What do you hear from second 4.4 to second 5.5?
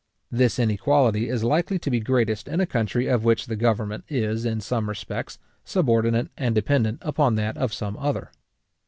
in some respects,